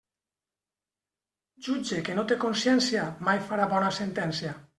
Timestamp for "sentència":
4.01-4.57